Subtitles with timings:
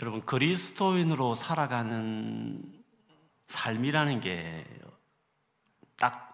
[0.00, 2.84] 여러분 그리스도인으로 살아가는
[3.46, 4.64] 삶이라는 게
[5.96, 6.30] 딱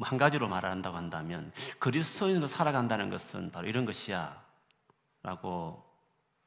[0.00, 4.44] 한 가지로 말한다고 한다면 그리스도인으로 살아간다는 것은 바로 이런 것이야
[5.22, 5.84] 라고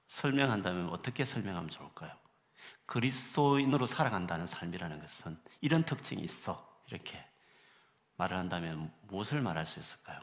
[0.08, 2.12] 설명한다면 어떻게 설명하면 좋을까요?
[2.86, 7.24] 그리스도인으로 살아간다는 삶이라는 것은 이런 특징이 있어 이렇게
[8.16, 10.20] 말을 한다면 무엇을 말할 수 있을까요?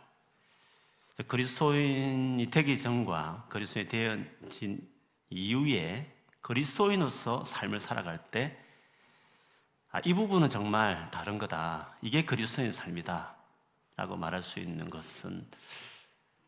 [1.27, 4.89] 그리스도인이 되기 전과 그리스도인이 되어진
[5.31, 6.18] 이후에
[6.49, 8.57] 그리스도인으로서 삶을 살아갈 때,
[9.91, 11.95] 아, 이 부분은 정말 다른 거다.
[12.01, 13.35] 이게 그리스도인 삶이다.
[13.97, 15.47] 라고 말할 수 있는 것은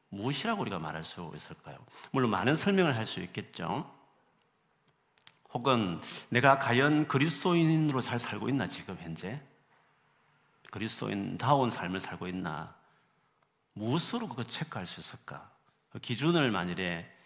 [0.09, 1.77] 무엇이라고 우리가 말할 수 있을까요?
[2.13, 3.95] 물론 많은 설명을 할 수 있겠죠.
[5.53, 9.39] 혹은 내가 과연 그리스도인으로 잘 살고 있나, 지금 현재?
[10.71, 12.75] 그리스도인다운 삶을 살고 있나?
[13.75, 15.51] 무엇으로 그거 체크할 수 있을까?
[15.91, 17.20] 그 기준을 만일에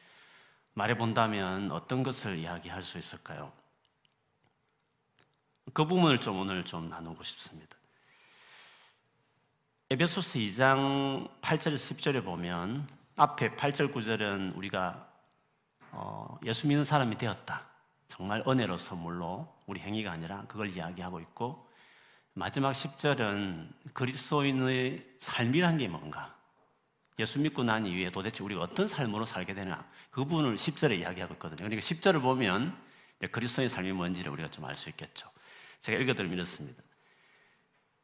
[0.74, 3.52] 말해 본다면 어떤 것을 이야기할 수 있을까요?
[5.72, 7.76] 그 부분을 좀 오늘 좀 나누고 싶습니다.
[9.90, 15.08] 에베소스 2장 8절 10절에 보면 앞에 8절 9절은 우리가
[15.92, 17.66] 어, 예수 믿는 사람이 되었다.
[18.08, 21.70] 정말 은혜로 선물로 우리 행위가 아니라 그걸 이야기하고 있고
[22.32, 26.34] 마지막 10절은 그리스도인의 삶이란 게 뭔가
[27.18, 31.58] 예수 믿고 난 이후에 도대체 우리가 어떤 삶으로 살게 되나 그 부분을 10절에 이야기하고 있거든요.
[31.58, 32.76] 그러니까 10절을 보면
[33.30, 35.30] 그리스도의 삶이 뭔지를 우리가 좀 알 수 있겠죠.
[35.80, 36.82] 제가 읽어드리면 이렇습니다.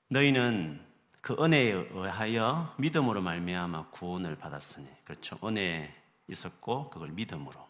[0.08, 0.84] 너희는
[1.20, 5.38] 그 은혜에 의하여 믿음으로 말미암아 구원을 받았으니 그렇죠.
[5.44, 5.94] 은혜
[6.28, 7.68] 있었고 그걸 믿음으로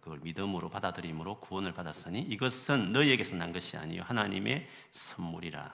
[0.00, 5.72] 그걸 믿음으로 받아들임으로 구원을 받았으니 이것은 너희에게서 난 것이 아니요 하나님의 선물이라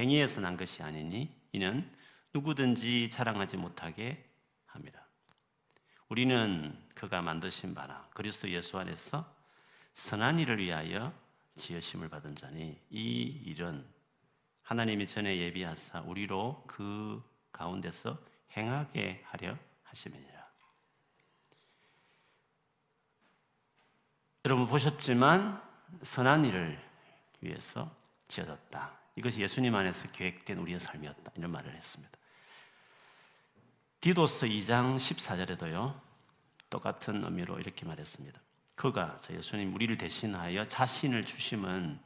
[0.00, 1.88] 행위에서 난 것이 아니니 이는
[2.34, 4.28] 누구든지 자랑하지 못하게
[4.66, 5.06] 합니다.
[6.08, 9.32] 우리는 그가 만드신 바라 그리스도 예수 안에서
[9.94, 11.12] 선한 일을 위하여
[11.56, 13.86] 지으심을 받은 자니 이 일은
[14.62, 18.18] 하나님이 전에 예비하사 우리로 그 가운데서
[18.56, 20.34] 행하게 하려 하심이니라.
[24.46, 25.62] 여러분 보셨지만
[26.02, 26.78] 선한 일을
[27.40, 27.94] 위해서
[28.28, 28.98] 지어졌다.
[29.16, 31.32] 이것이 예수님 안에서 계획된 우리의 삶이었다.
[31.36, 32.18] 이런 말을 했습니다.
[34.04, 35.98] 디도스 2장 14절에도요.
[36.68, 38.38] 똑같은 의미로 이렇게 말했습니다.
[38.74, 41.98] 그가 저 예수님 우리를 대신하여 자신을 주심은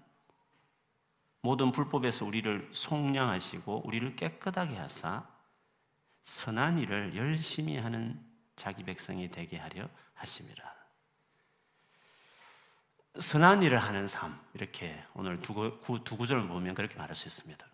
[1.40, 5.26] 모든 불법에서 우리를 속량하시고 우리를 깨끗하게 하사
[6.22, 10.72] 선한 일을 열심히 하는 자기 백성이 되게 하려 하심이라.
[13.18, 17.66] 선한 일을 하는 삶 이렇게 오늘 두, 구, 두 구절을 보면 그렇게 말할 수 있습니다.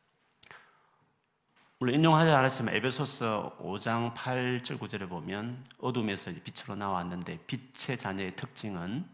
[1.84, 9.04] 물론 인용하지 않았지만 에베소서 5장 8절 9절에 보면 어둠에서 빛으로 나왔는데 빛의 자녀의 특징은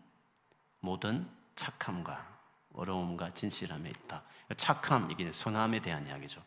[0.79, 2.29] 모든 착함과
[2.75, 4.23] 어려움과 진실함에 있다.
[4.57, 6.41] 착함 이게 선함에 대한 이야기죠.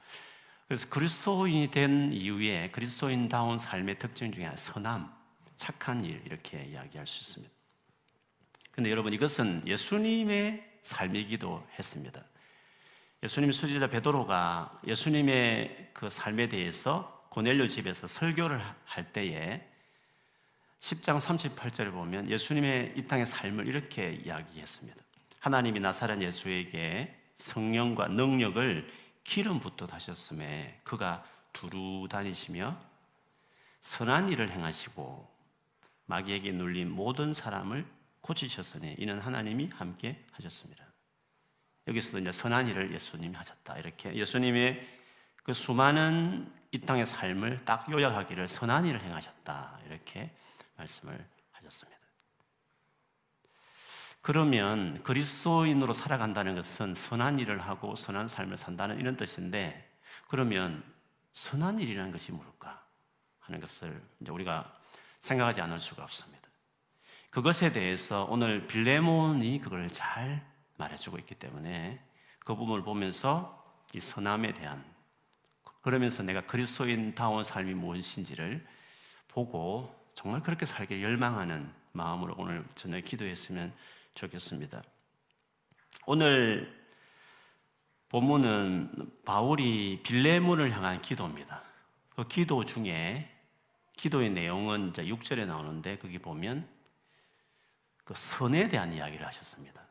[0.69, 5.13] 그래서 그리스도인이 된 이후에 그리스도인다운 삶의 특징 중에 선함,
[5.57, 7.53] 착한 일 이렇게 이야기할 수 있습니다.
[8.71, 12.23] 근데 여러분 이것은 예수님의 삶이기도 했습니다.
[13.23, 19.65] 예수님 수지자 베드로가 예수님의 그 삶에 대해서 고넬료 집에서 설교를 할 때에
[20.81, 25.01] 10장 38절을 보면 예수님의 이 땅의 삶을 이렇게 이야기했습니다.
[25.39, 28.91] 하나님이 나사렛 예수에게 성령과 능력을
[29.23, 31.23] 기름 붓듯 하셨음에 그가
[31.53, 32.77] 두루 다니시며
[33.79, 35.31] 선한 일을 행하시고
[36.07, 37.85] 마귀에게 눌린 모든 사람을
[38.19, 40.82] 고치셨으니 이는 하나님이 함께 하셨습니다.
[41.87, 43.77] 여기서도 이제 선한 일을 예수님이 하셨다.
[43.77, 44.87] 이렇게 예수님의
[45.43, 49.79] 그 수많은 이 땅의 삶을 딱 요약하기를 선한 일을 행하셨다.
[49.87, 50.33] 이렇게
[50.77, 51.99] 말씀을 하셨습니다.
[54.21, 59.91] 그러면 그리스도인으로 살아간다는 것은 선한 일을 하고 선한 삶을 산다는 이런 뜻인데
[60.29, 60.81] 그러면
[61.33, 62.85] 선한 일이라는 것이 뭘까
[63.39, 64.73] 하는 것을 우리가
[65.19, 66.47] 생각하지 않을 수가 없습니다.
[67.31, 71.99] 그것에 대해서 오늘 빌레몬이 그걸 잘 말해주고 있기 때문에
[72.39, 74.83] 그 부분을 보면서 이 선함에 대한
[75.81, 78.65] 그러면서 내가 그리스도인다운 삶이 무엇인지를
[79.27, 83.73] 보고 정말 그렇게 살게 열망하는 마음으로 오늘 저녁 기도했으면
[84.15, 84.81] 좋겠습니다.
[86.05, 86.83] 오늘
[88.09, 91.63] 본문은 바울이 빌레몬을 향한 기도입니다.
[92.15, 93.29] 그 기도 중에
[93.97, 96.67] 기도의 내용은 이제 6절에 나오는데 거기 보면
[98.03, 99.81] 그 선에 대한 이야기를 하셨습니다.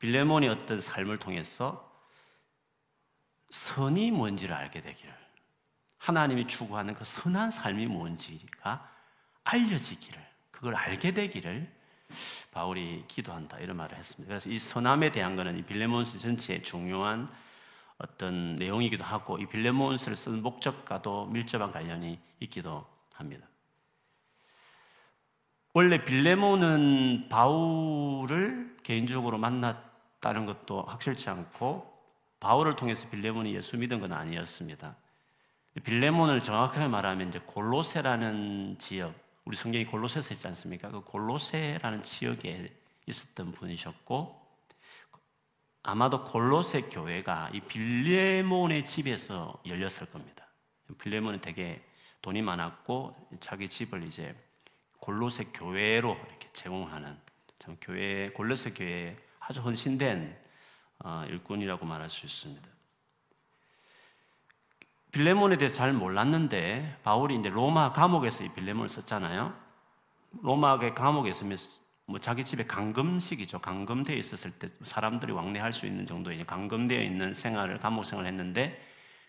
[0.00, 1.88] 빌레몬이 어떤 삶을 통해서
[3.50, 5.14] 선이 뭔지를 알게 되기를
[5.98, 8.88] 하나님이 추구하는 그 선한 삶이 뭔지가
[9.44, 10.20] 알려지기를
[10.50, 11.70] 그걸 알게 되기를
[12.50, 14.28] 바울이 기도한다 이런 말을 했습니다.
[14.28, 17.30] 그래서 이 선함에 대한 것은 이 빌레몬스 전체의 중요한
[17.98, 23.46] 어떤 내용이기도 하고 이 빌레몬스를 쓴 목적과도 밀접한 관련이 있기도 합니다.
[25.74, 29.89] 원래 빌레몬은 바울을 개인적으로 만났
[30.20, 31.90] 다는 것도 확실치 않고
[32.38, 34.96] 바울을 통해서 빌레몬이 예수 믿은 건 아니었습니다.
[35.82, 39.14] 빌레몬을 정확하게 말하면 이제 골로세라는 지역,
[39.44, 40.90] 우리 성경이 골로세서 있지 않습니까?
[40.90, 42.74] 그 골로세라는 지역에
[43.06, 44.40] 있었던 분이셨고
[45.82, 50.46] 아마도 골로세 교회가 이 빌레몬의 집에서 열렸을 겁니다.
[50.98, 51.82] 빌레몬은 되게
[52.20, 54.34] 돈이 많았고 자기 집을 이제
[54.98, 57.16] 골로새 교회로 이렇게 제공하는
[57.58, 59.16] 참 교회 골로새 교회에
[59.50, 60.38] 아주 헌신된
[61.00, 62.68] 어, 일꾼이라고 말할 수 있습니다.
[65.10, 69.52] 빌레몬에 대해서 잘 몰랐는데 바울이 이제 로마 감옥에서 이 빌레몬을 썼잖아요.
[70.42, 71.58] 로마의 감옥에 있으면
[72.06, 73.58] 뭐 자기 집에 감금식이죠.
[73.58, 78.80] 감금되어 있었을 때 사람들이 왕래할 수 있는 정도의 감금되어 있는 생활을 감옥 생활을 했는데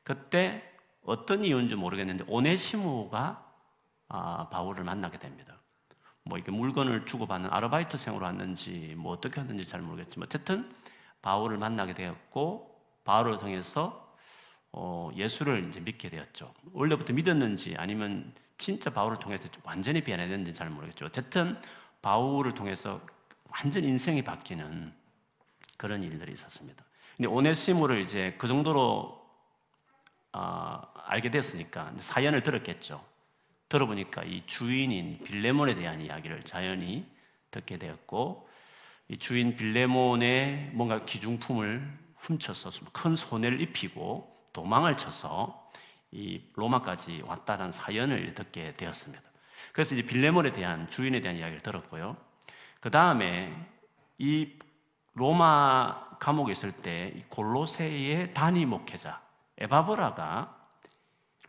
[0.04, 0.62] 그때
[1.04, 3.52] 어떤 이유인지 모르겠는데 오네시모가
[4.10, 5.61] 아, 바울을 만나게 됩니다.
[6.24, 10.72] 뭐 이렇게 물건을 주고받는 아르바이트생으로 왔는지 뭐 어떻게 했는지 잘 모르겠지만 어쨌든
[11.22, 14.16] 바울을 만나게 되었고 바울을 통해서
[14.72, 16.54] 어, 예수를 이제 믿게 되었죠.
[16.74, 21.06] 원래부터 믿었는지 아니면 진짜 바울을 통해서 완전히 변해졌는지 잘 모르겠죠.
[21.06, 21.60] 어쨌든
[22.02, 23.02] 바울을 통해서
[23.50, 24.94] 완전 인생이 바뀌는
[25.78, 26.86] 그런 일들이 있었습니다.
[27.18, 29.20] 근데 오네시모를 이제 그 정도로
[30.34, 33.04] 어, 알게 됐으니까 사연을 들었겠죠.
[33.72, 37.10] 들어보니까 이 주인인 빌레몬에 대한 이야기를 자연히
[37.50, 38.48] 듣게 되었고
[39.08, 45.70] 이 주인 빌레몬의 뭔가 기중품을 훔쳐서 큰 손해를 입히고 도망을 쳐서
[46.12, 49.24] 이 로마까지 왔다는 사연을 듣게 되었습니다.
[49.72, 52.18] 그래서 이제 빌레몬에 대한 주인에 대한 이야기를 들었고요.
[52.82, 53.56] 그 다음에
[54.18, 54.52] 이
[55.14, 59.22] 로마 감옥에 있을 때 골로세의 단위 목회자
[59.58, 60.61] 에바브라가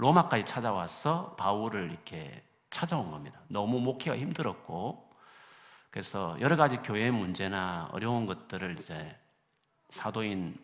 [0.03, 3.41] 로마까지 찾아와서 바울을 이렇게 찾아온 겁니다.
[3.47, 5.11] 너무 목회가 힘들었고
[5.91, 9.17] 그래서 여러 가지 교회 문제나 어려운 것들을 이제
[9.91, 10.57] 사도인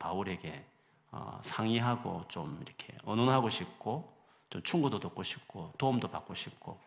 [0.00, 0.64] 바울에게
[1.12, 4.12] 어, 상의하고 좀 이렇게 언론하고 싶고
[4.50, 6.80] 좀 충고도 듣고 싶고 도움도 받고 싶고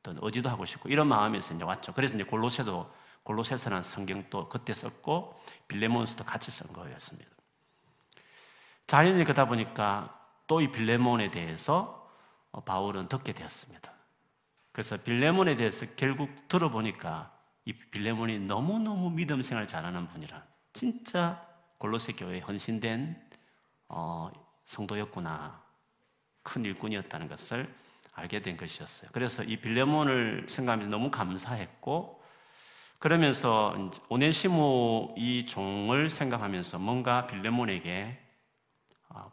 [0.00, 1.94] 어떤 의지도 하고 싶고 이런 마음에서 이제 왔죠.
[1.94, 2.92] 그래서 이제 골로새도
[3.22, 7.30] 골로새서라는 성경도 그때 썼고 빌레몬스도 같이 쓴 거였습니다.
[8.86, 12.10] 자연히 그러다 보니까 또 이 빌레몬에 대해서
[12.50, 13.92] 어, 바울은 듣게 되었습니다.
[14.72, 17.32] 그래서 빌레몬에 대해서 결국 들어보니까
[17.64, 20.42] 이 빌레몬이 너무너무 믿음 생활 잘하는 분이라
[20.72, 21.46] 진짜
[21.78, 23.30] 골로새 교회에 헌신된
[23.88, 24.30] 어,
[24.66, 25.62] 성도였구나.
[26.42, 27.72] 큰 일꾼이었다는 것을
[28.14, 29.10] 알게 된 것이었어요.
[29.12, 32.22] 그래서 이 빌레몬을 생각하면서 너무 감사했고
[32.98, 33.74] 그러면서
[34.08, 38.21] 오네시모 이 종을 생각하면서 뭔가 빌레몬에게 어,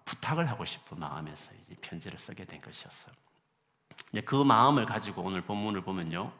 [0.05, 3.15] 부탁을 하고 싶은 마음에서 이제 편지를 쓰게 된 것이었어요.
[4.25, 6.31] 그 마음을 가지고 오늘 본문을 보면요.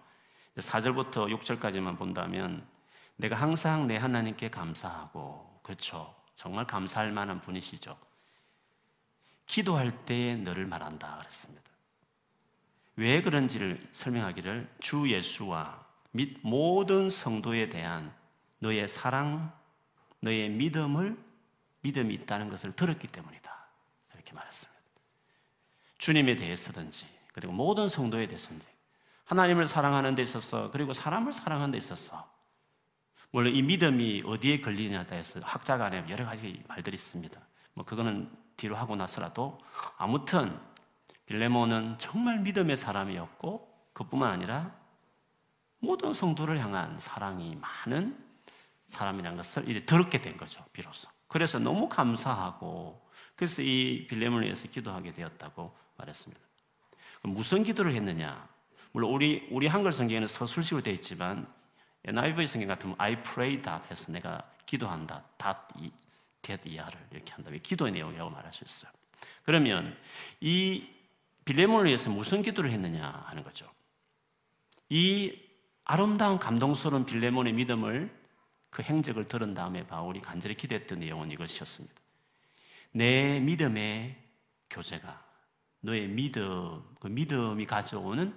[0.58, 2.68] 4절부터 6절까지만 본다면
[3.16, 6.16] 내가 항상 내 하나님께 감사하고 그렇죠.
[6.36, 7.98] 정말 감사할 만한 분이시죠.
[9.46, 11.70] 기도할 때 너를 말한다 그랬습니다.
[12.96, 18.14] 왜 그런지를 설명하기를 주 예수와 및 모든 성도에 대한
[18.60, 19.52] 너의 사랑,
[20.20, 21.18] 너의 믿음을
[21.82, 23.68] 믿음이 있다는 것을 들었기 때문이다.
[24.16, 24.80] 이렇게 말했습니다.
[25.98, 28.66] 주님에 대해서든지, 그리고 모든 성도에 대해서든지,
[29.26, 32.30] 하나님을 사랑하는 데 있어서, 그리고 사람을 사랑하는 데 있어서,
[33.32, 37.40] 물론 이 믿음이 어디에 걸리냐에 대해서 학자 간에 여러 가지 말들이 있습니다.
[37.74, 39.60] 뭐, 그거는 뒤로 하고 나서라도,
[39.98, 40.60] 아무튼,
[41.28, 44.76] 빌레몬은 정말 믿음의 사람이었고, 그뿐만 아니라
[45.80, 48.18] 모든 성도를 향한 사랑이 많은
[48.88, 51.10] 사람이라는 것을 이제 들었게 된 거죠, 비로소.
[51.30, 53.02] 그래서 너무 감사하고
[53.36, 56.42] 그래서 이 빌레몬을 위해서 기도하게 되었다고 말했습니다.
[57.24, 58.50] 무슨 기도를 했느냐?
[58.92, 61.48] 물론 우리 우리 한글 성경에는 서술식으로 되어 있지만
[62.04, 65.24] NIV 성경 같으면 I pray that 해서 내가 기도한다.
[65.38, 65.92] that
[66.42, 68.92] that 이하를 이렇게 한다면 기도의 내용이라고 말할 수 있어요.
[69.44, 69.96] 그러면
[70.42, 70.88] 이
[71.46, 73.70] 빌레몬을 위해서 무슨 기도를 했느냐 하는 거죠.
[74.90, 75.38] 이
[75.84, 78.19] 아름다운 감동스러운 빌레몬의 믿음을
[78.70, 81.96] 그 행적을 들은 다음에 바울이 간절히 기도했던 내용은 이것이었습니다.
[82.92, 84.16] 내 믿음의
[84.70, 85.24] 교제가
[85.82, 88.36] 너의 믿음, 그 믿음이 가져오는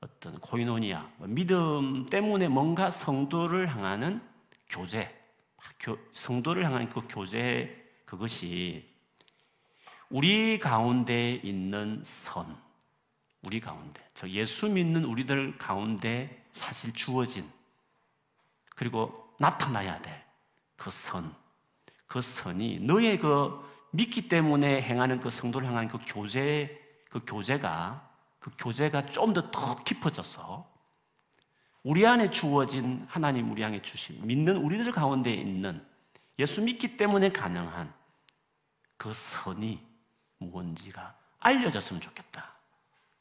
[0.00, 4.20] 어떤 코이노니아, 뭐 믿음 때문에 뭔가 성도를 향하는
[4.68, 5.12] 교제,
[6.12, 8.88] 성도를 향한 그 교제 그것이
[10.08, 12.56] 우리 가운데 있는 선,
[13.42, 17.48] 우리 가운데, 저 예수 믿는 우리들 가운데 사실 주어진
[18.70, 20.24] 그리고 나타나야 돼.
[20.76, 21.34] 그 선.
[22.06, 28.50] 그 선이 너의 그 믿기 때문에 행하는 그 성도를 향한 그 교제, 그 교제가, 그
[28.58, 30.70] 교제가 좀 더 더 깊어져서
[31.82, 35.84] 우리 안에 주어진 하나님 우리 향해 주신 믿는 우리들 가운데 있는
[36.38, 37.92] 예수 믿기 때문에 가능한
[38.96, 39.80] 그 선이
[40.38, 42.52] 뭔지가 알려졌으면 좋겠다.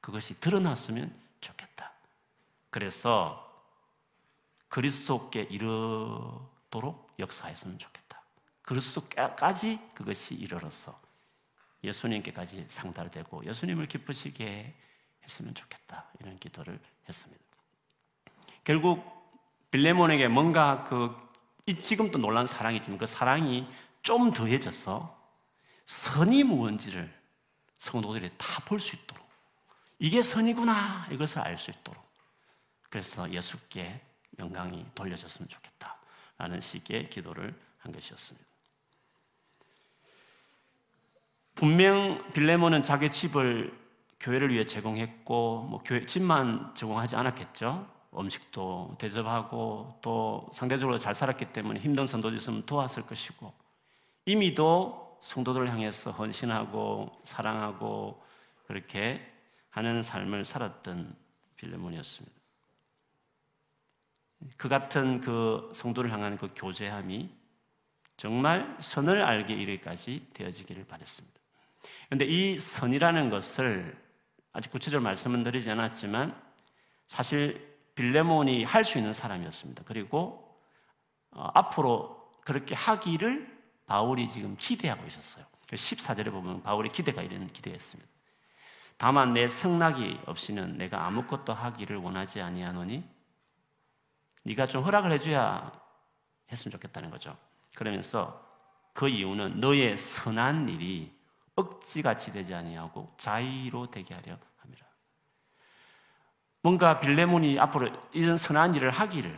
[0.02, 1.92] 그것이 드러났으면 좋겠다.
[2.70, 3.45] 그래서
[4.76, 8.22] 그리스도께 이르도록 역사했으면 좋겠다.
[8.64, 11.00] 그리스도까지 그것이 이르러서
[11.82, 14.76] 예수님께까지 상달되고 예수님을 기쁘시게
[15.24, 16.12] 했으면 좋겠다.
[16.20, 16.78] 이런 기도를
[17.08, 17.42] 했습니다.
[18.66, 19.02] 결국
[19.72, 21.16] 빌레몬에게 뭔가 그
[21.66, 23.66] 지금도 놀란 사랑이 있지만 그 사랑이
[24.02, 25.18] 좀 더해져서
[25.86, 27.18] 선이 무언지를
[27.78, 29.26] 성도들이 다 볼 수 있도록
[30.00, 32.04] 이게 선이구나 이것을 알 수 있도록
[32.90, 34.02] 그래서 예수께
[34.40, 35.98] 영광이 돌려졌으면 좋겠다
[36.38, 38.46] 라는 식의 기도를 한 것이었습니다.
[41.56, 43.78] 분명 빌레몬은 자기 집을
[44.20, 47.88] 교회를 위해 제공했고 뭐 교회 집만 제공하지 않았겠죠.
[48.18, 53.54] 음식도 대접하고 또 상대적으로 잘 살았기 때문에 힘든 성도들 있으면 도왔을 것이고
[54.26, 58.24] 이미도 성도들을 향해서 헌신하고 사랑하고
[58.68, 59.22] 그렇게
[59.70, 61.16] 하는 삶을 살았던
[61.58, 62.45] 빌레몬이었습니다.
[64.58, 67.30] 그 같은 그 성도를 향한 그 교제함이
[68.18, 71.40] 정말 선을 알게 이르기까지 되어지기를 바랬습니다.
[72.08, 73.98] 그런데 이 선이라는 것을
[74.54, 76.40] 아직 구체적으로 말씀은 드리지 않았지만
[77.08, 79.84] 사실 빌레몬이 할 수 있는 사람이었습니다.
[79.86, 80.60] 그리고
[81.32, 83.54] 어, 앞으로 그렇게 하기를
[83.88, 85.46] 바울이 지금 기대하고 있었어요.
[85.68, 88.10] 14절에 보면 바울의 기대가 이런 기대했습니다.
[88.98, 93.04] 다만 내 성낙이 없이는 내가 아무것도 하기를 원하지 아니하노니
[94.46, 95.72] 네가 좀 허락을 해줘야
[96.52, 97.36] 했으면 좋겠다는 거죠.
[97.76, 98.44] 그러면서
[98.94, 101.14] 그 이유는 너의 선한 일이
[101.56, 104.86] 억지같이 되지 아니하고 자의로 되게 하려 합니다.
[106.62, 109.38] 뭔가 빌레몬이 앞으로 이런 선한 일을 하기를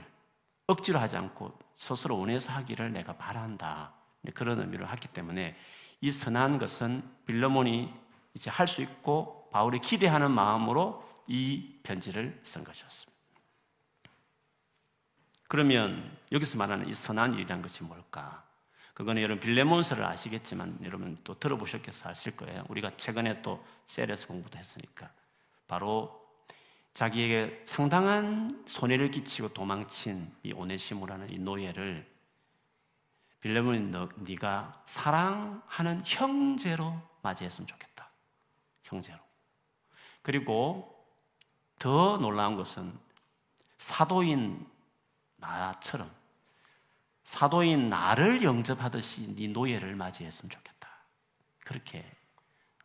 [0.67, 3.93] 억지로 하지 않고 스스로 원해서 하기를 내가 바란다.
[4.33, 5.55] 그런 의미를 했기 때문에
[6.01, 7.93] 이 선한 것은 빌레몬이
[8.33, 13.16] 이제 할 수 있고 바울이 기대하는 마음으로 이 편지를 쓴 것이었습니다.
[15.47, 18.43] 그러면 여기서 말하는 이 선한 일이란 것이 뭘까?
[18.93, 22.65] 그거는 여러분 빌레몬서를 아시겠지만 여러분 또 들어보셨겠어 아실 거예요.
[22.69, 25.11] 우리가 최근에 또 셀에서 공부도 했으니까
[25.67, 26.27] 바로
[26.93, 32.09] 자기에게 상당한 손해를 끼치고 도망친 이 오네시모라는 이 노예를
[33.39, 38.09] 빌레몬이 너, 네가 사랑하는 형제로 맞이했으면 좋겠다.
[38.83, 39.19] 형제로.
[40.23, 41.05] 그리고
[41.77, 42.97] 더 놀라운 것은
[43.77, 44.65] 사도인
[45.37, 46.11] 나처럼
[47.23, 50.89] 사도인 나를 영접하듯이 네 노예를 맞이했으면 좋겠다.
[51.59, 52.09] 그렇게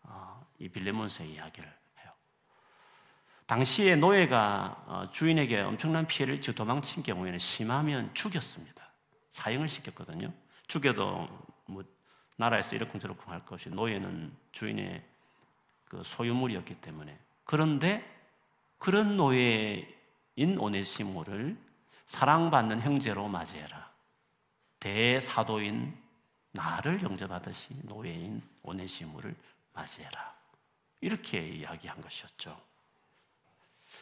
[0.02, 2.12] 어, 이 빌레몬서의 이야기를 해요.
[3.46, 8.82] 당시에 노예가 어, 주인에게 엄청난 피해를 입고 도망친 경우에는 심하면 죽였습니다.
[9.30, 10.32] 사형을 시켰거든요.
[10.66, 11.28] 죽여도
[11.66, 11.84] 뭐
[12.36, 15.04] 나라에서 이렇쿵 저렇쿵 할 것이 노예는 주인의
[15.84, 18.04] 그 소유물이었기 때문에 그런데
[18.78, 21.56] 그런 노예인 오네시모를
[22.12, 23.90] 사랑받는 형제로 맞이해라.
[24.80, 25.96] 대사도인
[26.50, 29.34] 나를 영접하듯이 노예인 오네시모를
[29.72, 30.34] 맞이해라.
[31.00, 32.60] 이렇게 이야기한 것이었죠.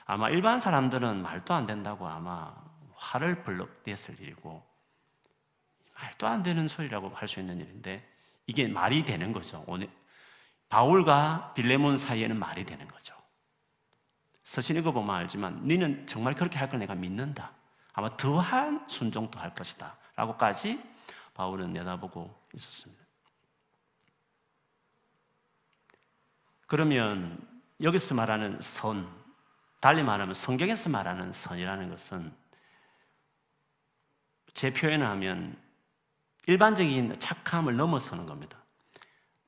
[0.07, 2.53] 아마 일반 사람들은 말도 안 된다고 아마
[2.97, 4.61] 화를 벌럭 냈을 일이고
[5.95, 8.05] 말도 안 되는 소리라고 할 수 있는 일인데
[8.49, 9.63] 이게 말이 되는 거죠.
[9.69, 9.89] 오늘
[10.69, 13.15] 바울과 빌레몬 사이에는 말이 되는 거죠.
[14.43, 17.60] 서신 읽어보면 알지만 너는 정말 그렇게 할 걸 내가 믿는다.
[17.93, 19.97] 아마 더한 순종도 할 것이다.
[20.17, 20.83] 라고까지
[21.35, 23.03] 바울은 내다보고 있었습니다.
[26.67, 27.39] 그러면
[27.83, 29.11] 여기서 말하는 선,
[29.81, 32.33] 달리 말하면 성경에서 말하는 선이라는 것은
[34.55, 35.57] 제 표현을 하면
[36.47, 38.59] 일반적인 착함을 넘어서는 겁니다.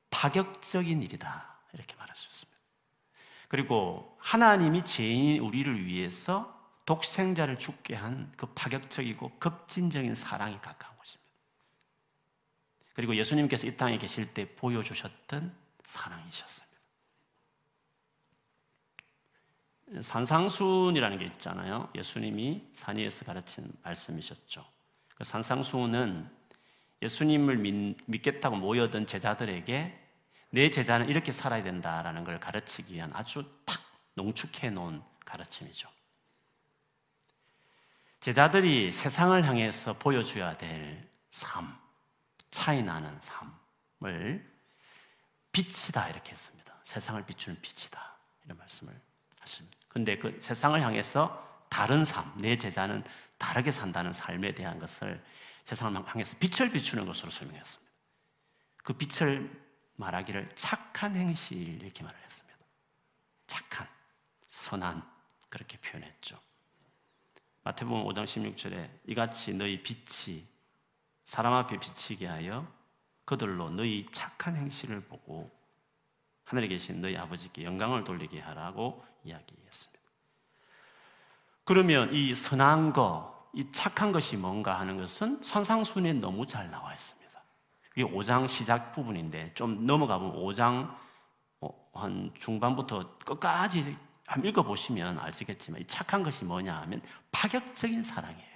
[0.09, 1.59] 파격적인 일이다.
[1.73, 2.59] 이렇게 말할 수 있습니다.
[3.47, 11.31] 그리고 하나님이 죄인 우리를 위해서 독생자를 죽게 한 그 파격적이고 급진적인 사랑이 가까운 것입니다.
[12.93, 16.73] 그리고 예수님께서 이 땅에 계실 때 보여주셨던 사랑이셨습니다.
[20.01, 21.89] 산상순이라는 게 있잖아요.
[21.95, 24.65] 예수님이 산 위에서 가르친 말씀이셨죠.
[25.15, 26.29] 그 산상순은
[27.01, 29.99] 예수님을 믿, 겠다고 모여든 제자들에게
[30.49, 33.79] 내 제자는 이렇게 살아야 된다라는 걸 가르치기 위한 아주 딱
[34.15, 35.92] 농축해 놓은 가르침이죠.
[38.23, 41.77] 제자들이 세상을 향해서 보여줘야 될 삶,
[42.51, 44.49] 차이 나는 삶을
[45.51, 46.73] 빛이다 이렇게 했습니다.
[46.85, 48.15] 세상을 비추는 빛이다
[48.45, 48.97] 이런 말씀을
[49.41, 49.77] 하십니다.
[49.89, 53.03] 근데 그 세상을 향해서 다른 삶, 내 제자는
[53.37, 55.21] 다르게 산다는 삶에 대한 것을
[55.65, 57.91] 세상을 향해서 빛을 비추는 것으로 설명했습니다.
[58.85, 59.51] 그 빛을
[59.97, 62.57] 말하기를 착한 행실 이렇게 말을 했습니다.
[63.47, 63.85] 착한,
[64.47, 65.05] 선한
[65.49, 66.39] 그렇게 표현했죠.
[67.63, 70.45] 마태복음 5장 16절에 이같이 너희 빛이
[71.23, 72.67] 사람 앞에 비치게 하여
[73.23, 75.49] 그들로 너희 착한 행실을 보고
[76.43, 80.03] 하늘에 계신 너희 아버지께 영광을 돌리게 하라고 이야기했습니다.
[81.63, 87.23] 그러면 이 선한 거, 이 착한 것이 뭔가 하는 것은 선상순에 너무 잘 나와 있습니다.
[87.95, 90.93] 이게 5장 시작 부분인데 좀 넘어가 보면 5장
[91.61, 97.01] 어, 한 중반부터 끝까지 한번 읽어보시면 아시겠지만 이 착한 것이 뭐냐 하면
[97.31, 98.53] 파격적인 사랑이에요.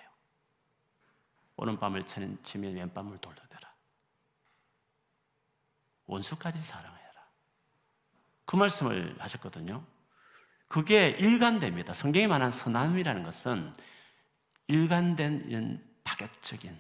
[1.58, 3.74] 오른밤을 치면 왼밤을 돌려 대라.
[6.06, 7.28] 원수까지 사랑해라.
[8.46, 9.84] 그 말씀을 하셨거든요.
[10.68, 11.94] 그게 일관됩니다.
[11.94, 13.74] 성경에 말한 선함이라는 것은
[14.68, 16.80] 일관된 이런 파격적인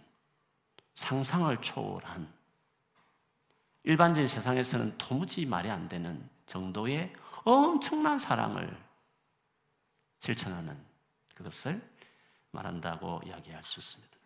[0.94, 2.32] 상상을 초월한
[3.84, 7.14] 일반적인 세상에서는 도무지 말이 안 되는 정도의
[7.50, 8.78] 엄청난 사랑을
[10.20, 10.78] 실천하는
[11.34, 11.82] 그것을
[12.52, 14.18] 말한다고 이야기할 수 있습니다.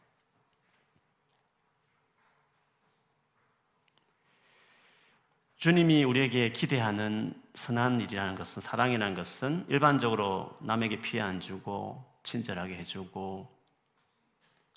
[5.58, 13.56] 주님이 우리에게 기대하는 선한 일이라는 것은 사랑이라는 것은 일반적으로 남에게 피해 안 주고 친절하게 해주고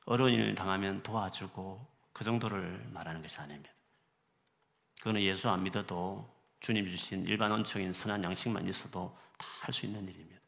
[0.04, 3.72] 어려운 일을 당하면 도와주고 그 정도를 말하는 것이 아닙니다.
[4.98, 6.33] 그거는 예수 안 믿어도
[6.64, 10.40] 주님 주신 일반 원칙인 선한 양식만 있어도 다 할 수 있는 일입니다.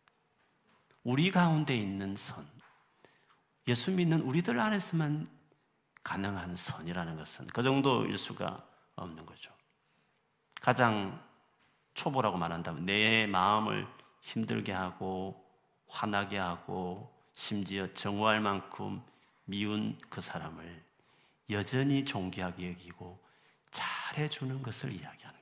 [1.05, 2.49] 우리 가운데 있는 선,
[3.69, 5.29] 예수 믿는 우리들 안에서만
[6.03, 9.53] 가능한 선이라는 것은 그 정도일 수가 없는 거죠.
[10.63, 11.23] 가장
[11.93, 13.87] 초보라고 말한다면 내 마음을
[14.23, 15.47] 힘들게 하고
[15.89, 19.03] 화나게 하고 심지어 정오할 만큼
[19.45, 20.83] 미운 그 사람을
[21.51, 23.23] 여전히 존귀하게 여기고
[23.71, 25.36] 잘해주는 것을 이야기하는.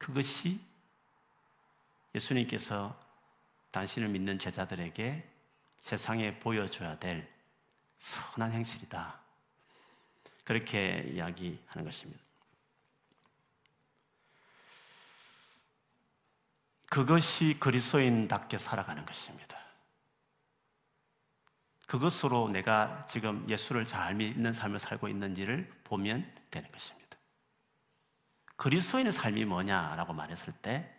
[0.00, 0.58] 그것이
[2.14, 2.98] 예수님께서
[3.70, 5.28] 당신을 믿는 제자들에게
[5.80, 7.30] 세상에 보여줘야 될
[7.98, 9.20] 선한 행실이다.
[10.44, 12.20] 그렇게 이야기하는 것입니다.
[16.88, 19.58] 그것이 그리스도인답게 살아가는 것입니다.
[21.86, 26.99] 그것으로 내가 지금 예수를 잘 믿는 삶을 살고 있는지를 보면 되는 것입니다.
[28.60, 30.94] 그리스도인의 삶이 뭐냐라고 말했을 때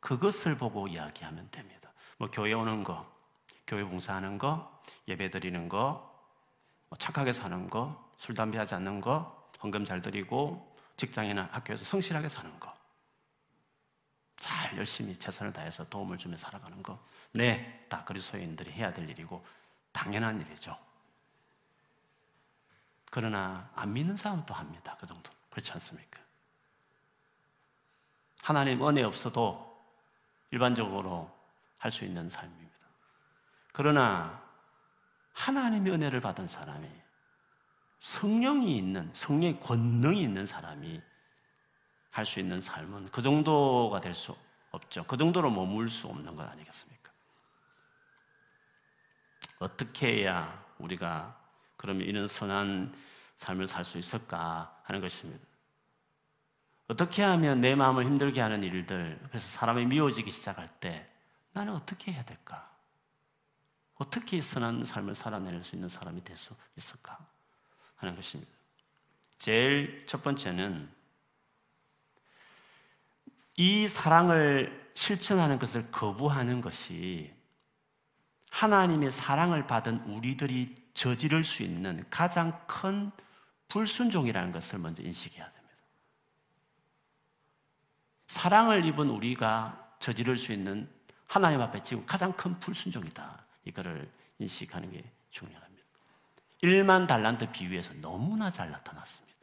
[0.00, 1.90] 그것을 보고 이야기하면 됩니다.
[2.18, 3.10] 뭐 교회 오는 거,
[3.66, 6.14] 교회 봉사하는 거, 예배 드리는 거,
[6.90, 12.28] 뭐 착하게 사는 거, 술 담배 하지 않는 거, 헌금 잘 드리고 직장이나 학교에서 성실하게
[12.28, 12.74] 사는 거.
[14.36, 17.02] 잘 열심히 최선을 다해서 도움을 주며 살아가는 거.
[17.32, 19.42] 네, 다 그리스도인들이 해야 될 일이고
[19.92, 20.76] 당연한 일이죠.
[23.10, 24.94] 그러나 안 믿는 사람도 합니다.
[25.00, 25.30] 그 정도.
[25.48, 26.25] 그렇지 않습니까?
[28.46, 29.76] 하나님 은혜 없어도
[30.52, 31.36] 일반적으로
[31.78, 32.76] 할 수 있는 삶입니다.
[33.72, 34.40] 그러나
[35.32, 36.88] 하나님의 은혜를 받은 사람이
[37.98, 41.02] 성령이 있는, 성령의 권능이 있는 사람이
[42.12, 44.36] 할 수 있는 삶은 그 정도가 될 수
[44.70, 45.04] 없죠.
[45.08, 47.10] 그 정도로 머물 수 없는 것 아니겠습니까?
[49.58, 51.36] 어떻게 해야 우리가
[51.76, 52.94] 그러면 이런 선한
[53.38, 55.45] 삶을 살 수 있을까 하는 것입니다.
[56.88, 61.08] 어떻게 하면 내 마음을 힘들게 하는 일들, 그래서 사람이 미워지기 시작할 때
[61.52, 62.70] 나는 어떻게 해야 될까?
[63.96, 67.18] 어떻게 선한 삶을 살아낼 수 있는 사람이 될 수 있을까?
[67.96, 68.52] 하는 것입니다.
[69.38, 70.88] 제일 첫 번째는
[73.56, 77.34] 이 사랑을 실천하는 것을 거부하는 것이
[78.50, 83.10] 하나님의 사랑을 받은 우리들이 저지를 수 있는 가장 큰
[83.68, 85.55] 불순종이라는 것을 먼저 인식해야 됩니다.
[88.26, 90.88] 사랑을 입은 우리가 저지를 수 있는
[91.26, 93.44] 하나님 앞에 지금 가장 큰 불순종이다.
[93.64, 95.86] 이거를 인식하는 게 중요합니다.
[96.62, 99.36] 1만 달란트 비유에서 너무나 잘 나타났습니다.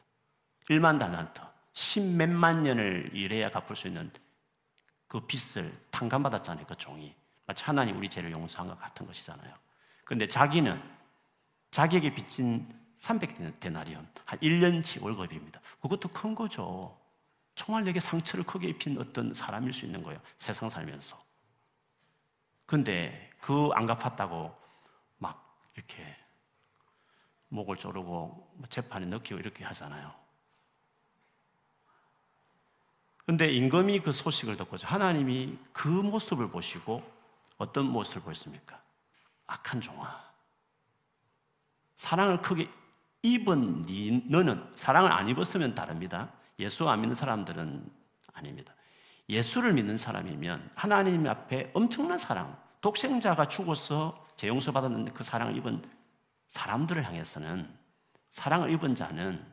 [0.68, 1.40] 1만 달란트,
[1.72, 4.10] 십몇만 년을 일해야 갚을 수 있는
[5.06, 7.14] 그 빚을 탕감받았잖아요, 그 종이.
[7.46, 9.54] 마치 하나님 우리 죄를 용서한 것 같은 것이잖아요.
[10.04, 10.80] 근데 자기는
[11.70, 12.66] 자기에게 빚진
[12.98, 15.60] 300데나리온, 한 1년치 월급입니다.
[15.80, 16.98] 그것도 큰 거죠.
[17.54, 20.20] 총알 내게 상처를 크게 입힌 어떤 사람일 수 있는 거예요.
[20.38, 21.22] 세상 살면서.
[22.66, 24.56] 근데 그 안 갚았다고
[25.18, 26.16] 막 이렇게
[27.48, 30.12] 목을 조르고 뭐 재판에 넣기고 이렇게 하잖아요.
[33.26, 37.02] 근데 임금이 그 소식을 듣고 하나님이 그 모습을 보시고
[37.56, 38.82] 어떤 모습을 보였습니까?
[39.46, 40.24] 악한 종아.
[41.96, 42.68] 사랑을 크게
[43.22, 46.30] 입은 니, 너는 사랑을 안 입었으면 다릅니다.
[46.58, 47.90] 예수 안 믿는 사람들은
[48.32, 48.74] 아닙니다.
[49.28, 55.82] 예수를 믿는 사람이면 하나님 앞에 엄청난 사랑, 독생자가 죽어서 재용서 받았는데 그 사랑을 입은
[56.48, 57.72] 사람들을 향해서는
[58.30, 59.44] 사랑을 입은 자는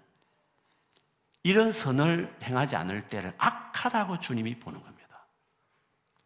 [1.44, 5.26] 이런 선을 행하지 않을 때를 악하다고 주님이 보는 겁니다.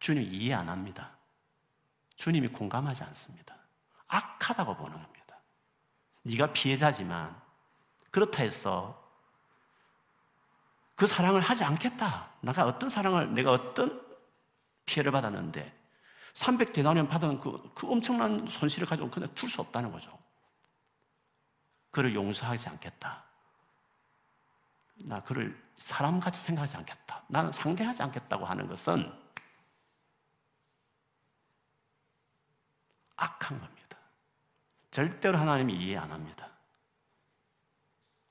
[0.00, 1.16] 주님이 이해 안 합니다.
[2.16, 3.56] 주님이 공감하지 않습니다.
[4.08, 5.38] 악하다고 보는 겁니다.
[6.22, 7.34] 네가 피해자지만
[8.10, 9.05] 그렇다 해서
[10.96, 12.30] 그 사랑을 하지 않겠다.
[12.40, 14.02] 내가 어떤 사랑을 내가 어떤
[14.86, 15.76] 피해를 받았는데
[16.32, 20.16] 300대나리온 받은 그, 그 엄청난 손실을 가지고 그냥 둘 수 없다는 거죠.
[21.90, 23.24] 그를 용서하지 않겠다.
[24.96, 27.22] 나 그를 사람같이 생각하지 않겠다.
[27.28, 29.12] 나는 상대하지 않겠다고 하는 것은
[33.16, 33.98] 악한 겁니다.
[34.90, 36.48] 절대로 하나님이 이해 안 합니다.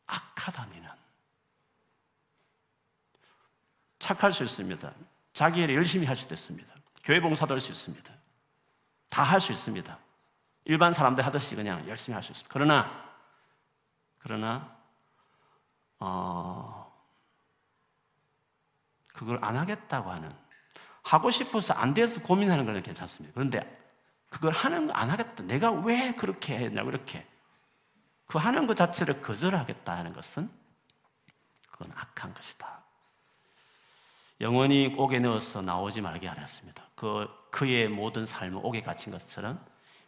[0.08, 1.05] 악하다, 니는.
[4.06, 4.94] 착할 수 있습니다.
[5.34, 6.72] 자기 일 열심히 할 수도 있습니다.
[7.04, 8.14] 교회 봉사도 할 수 있습니다.
[9.10, 9.98] 다 할 수 있습니다.
[10.66, 12.54] 일반 사람들 하듯이 그냥 열심히 할 수 있습니다.
[12.54, 13.04] 그러나,
[14.20, 14.78] 그러나,
[15.98, 16.94] 어,
[19.08, 20.32] 그걸 안 하겠다고 하는,
[21.02, 23.34] 하고 싶어서 안 돼서 고민하는 건 괜찮습니다.
[23.34, 23.60] 그런데
[24.30, 25.42] 그걸 하는 거 안 하겠다.
[25.44, 27.26] 내가 왜 그렇게 했냐고, 이렇게.
[28.28, 30.48] 그 하는 것 자체를 거절하겠다 하는 것은
[31.72, 32.85] 그건 악한 것이다.
[34.42, 36.90] 영원히 옥에 넣어서 나오지 말게 하였습니다.
[36.96, 39.64] 그, 그의 모든 삶을 옥에 갇힌 것처럼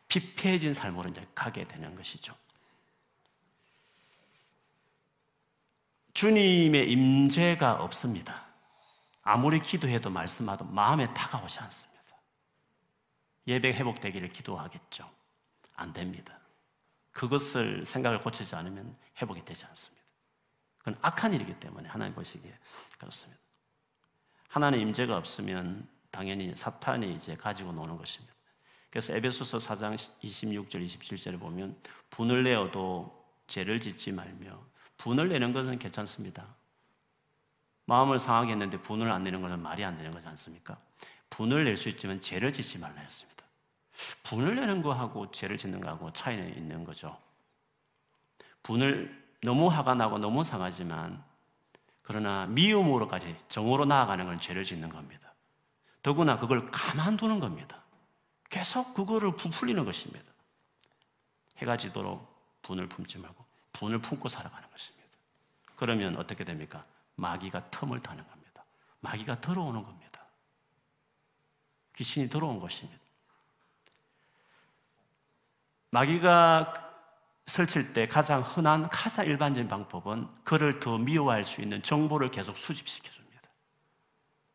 [0.07, 2.35] 피폐해진 삶으로 이제 가게 되는 것이죠.
[6.13, 8.45] 주님의 임재가 없습니다.
[9.21, 11.97] 아무리 기도해도 말씀하도 마음에 다가오지 않습니다.
[13.47, 15.09] 예배 회복되기를 기도하겠죠.
[15.75, 16.37] 안 됩니다.
[17.11, 20.03] 그것을 생각을 고치지 않으면 회복이 되지 않습니다.
[20.79, 22.57] 그건 악한 일이기 때문에 하나님 보시기에
[22.97, 23.46] 그렇습니다.
[24.47, 28.33] 하나님의 임재가 없으면 당연히 사탄이 이제 가지고 노는 것입니다.
[28.89, 31.75] 그래서 에베소서 4장 26절 27절에 보면
[32.09, 34.59] 분을 내어도 죄를 짓지 말며
[34.97, 36.55] 분을 내는 것은 괜찮습니다.
[37.85, 40.77] 마음을 상하게 했는데 분을 안 내는 것은 말이 안 되는 거지 않습니까?
[41.29, 43.43] 분을 낼 수 있지만 죄를 짓지 말라 했습니다.
[44.23, 47.17] 분을 내는 거하고 죄를 짓는 거하고 차이는 있는 거죠.
[48.63, 51.23] 분을 너무 화가 나고 너무 상하지만
[52.07, 55.33] 그러나 미움으로까지 정으로 나아가는 건 죄를 짓는 겁니다.
[56.01, 57.83] 더구나 그걸 가만두는 겁니다.
[58.49, 60.25] 계속 그거를 부풀리는 것입니다.
[61.57, 65.05] 해가 지도록 분을 품지 말고 분을 품고 살아가는 것입니다.
[65.75, 66.85] 그러면 어떻게 됩니까?
[67.15, 68.63] 마귀가 틈을 타는 겁니다.
[69.01, 70.21] 마귀가 들어오는 겁니다.
[71.97, 73.01] 귀신이 들어온 것입니다.
[75.89, 76.86] 마귀가
[77.47, 83.09] 설칠 때 가장 흔한 가장 일반적인 방법은 그를 더 미워할 수 있는 정보를 계속 수집시켜
[83.09, 83.49] 줍니다.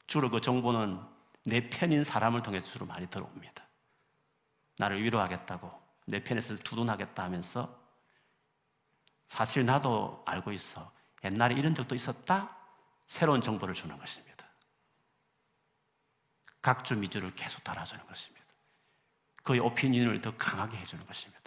[0.06, 1.00] 주로 그 정보는
[1.44, 3.64] 내 편인 사람을 통해서 주로 많이 들어옵니다.
[4.78, 5.70] 나를 위로하겠다고
[6.06, 7.80] 내 편에서 두둔하겠다 하면서
[9.26, 10.92] 사실 나도 알고 있어.
[11.24, 12.54] 옛날에 이런 적도 있었다?
[13.06, 14.46] 새로운 정보를 주는 것입니다.
[16.60, 18.46] 각주 미주를 계속 달아주는 것입니다.
[19.42, 21.41] 그의 오피니언을 더 강하게 해주는 것입니다.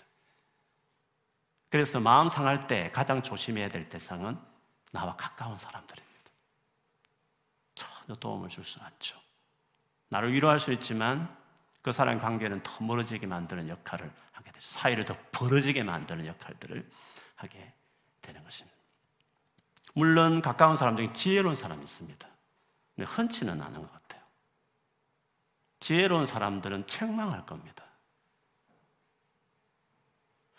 [1.70, 4.38] 그래서 마음 상할 때 가장 조심해야 될 대상은
[4.92, 6.32] 나와 가까운 사람들입니다.
[7.76, 9.20] 전혀 도움을 줄수 없죠.
[10.10, 11.36] 나를 위로할 수 있지만
[11.82, 14.68] 그 사람 관계는 더 멀어지게 만드는 역할을 하게 되죠.
[14.70, 16.90] 사이를 더 벌어지게 만드는 역할들을
[17.36, 17.74] 하게
[18.22, 18.76] 되는 것입니다.
[19.94, 22.28] 물론 가까운 사람 중에 지혜로운 사람이 있습니다.
[22.96, 24.22] 근데 흔치는 않은 것 같아요.
[25.80, 27.85] 지혜로운 사람들은 책망할 겁니다.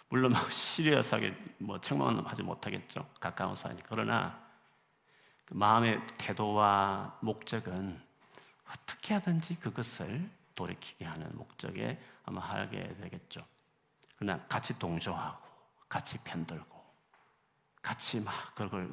[0.08, 3.08] 물론 뭐 시리어스하게 뭐 책망은 하지 못하겠죠.
[3.20, 3.76] 가까운 사이.
[3.84, 4.38] 그러나
[5.44, 8.00] 그 마음의 태도와 목적은
[8.70, 13.44] 어떻게 하든지 그것을 돌이키게 하는 목적에 아마 하게 되겠죠.
[14.18, 15.46] 그러나 같이 동조하고,
[15.88, 16.84] 같이 편들고,
[17.82, 18.90] 같이 막 그걸,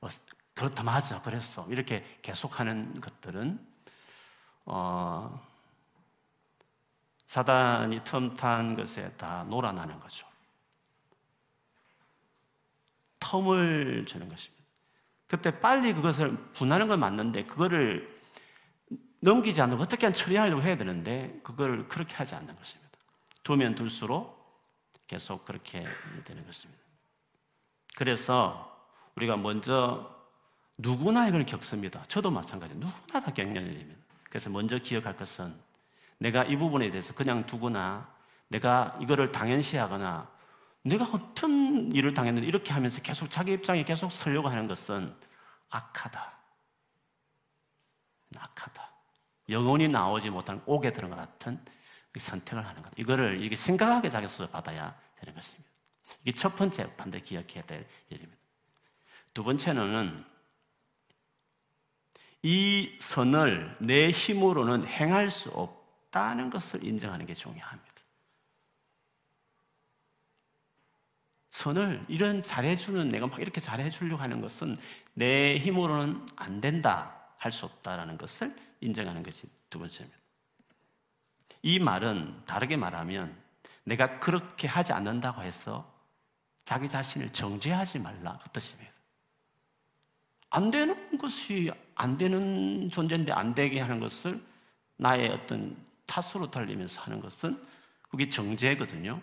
[0.00, 0.08] 어,
[0.54, 1.66] 그렇다, 맞아, 그랬어.
[1.68, 3.66] 이렇게 계속하는 것들은,
[4.66, 5.46] 어,
[7.26, 10.29] 사단이 틈탄 것에 다 놀아나는 거죠.
[13.20, 14.64] 텀을 주는 것입니다.
[15.26, 18.18] 그때 빨리 그것을 분하는 건 맞는데 그거를
[19.20, 22.90] 넘기지 않고 어떻게 처리하려고 해야 되는데 그걸 그렇게 하지 않는 것입니다.
[23.42, 24.40] 두면 둘수록
[25.06, 25.86] 계속 그렇게
[26.24, 26.82] 되는 것입니다.
[27.96, 30.18] 그래서 우리가 먼저
[30.78, 32.02] 누구나 이걸 겪습니다.
[32.06, 32.74] 저도 마찬가지.
[32.74, 34.00] 누구나 다 겪는 일입니다.
[34.24, 35.54] 그래서 먼저 기억할 것은
[36.18, 38.08] 내가 이 부분에 대해서 그냥 두거나
[38.48, 40.30] 내가 이거를 당연시하거나
[40.82, 45.14] 내가 어떤 일을 당했는데 이렇게 하면서 계속 자기 입장에 계속 서려고 하는 것은
[45.70, 46.38] 악하다.
[48.36, 48.90] 악하다.
[49.48, 51.62] 영혼이 나오지 못하는 옥에 들은 것 같은
[52.16, 52.90] 선택을 하는 것.
[52.96, 55.70] 이거를 이게 심각하게 자기 스스로 받아야 되는 것입니다.
[56.22, 58.40] 이게 첫 번째 반드시 기억해야 될 일입니다.
[59.32, 60.24] 두 번째는
[62.42, 67.89] 이 선을 내 힘으로는 행할 수 없다는 것을 인정하는 게 중요합니다.
[71.50, 74.76] 선을 이런 잘해주는 내가 막 이렇게 잘해주려고 하는 것은
[75.14, 80.18] 내 힘으로는 안 된다 할 수 없다라는 것을 인정하는 것이 두 번째입니다.
[81.62, 83.34] 이 말은 다르게 말하면
[83.84, 85.90] 내가 그렇게 하지 않는다고 해서
[86.64, 88.92] 자기 자신을 정죄하지 말라 그 뜻입니다.
[90.50, 94.42] 안 되는 것이 안 되는 존재인데 안 되게 하는 것을
[94.96, 97.62] 나의 어떤 탓으로 달리면서 하는 것은
[98.10, 99.20] 그게 정죄거든요.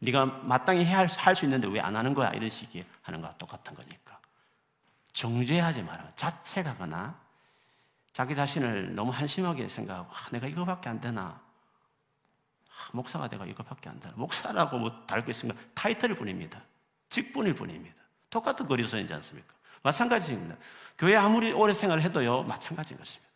[0.00, 2.30] 네가 마땅히 할 수 있는데 왜 안 하는 거야?
[2.30, 4.20] 이런 식의 하는 거와 똑같은 거니까.
[5.12, 6.10] 정죄하지 마라.
[6.14, 7.18] 자책하거나
[8.12, 11.40] 자기 자신을 너무 한심하게 생각하고 아, 내가 이거밖에 안 되나?
[12.70, 14.14] 아, 목사가 내가 이거밖에 안 되나?
[14.16, 15.60] 목사라고 뭐 다를 게 있습니까?
[15.74, 16.62] 타이틀일 뿐입니다.
[17.08, 17.96] 직분일 뿐입니다.
[18.30, 19.54] 똑같은 거리선이지 않습니까?
[19.82, 20.56] 마찬가지입니다.
[20.98, 23.26] 교회 아무리 오래 생활을 해도요, 마찬가지인 것입니다.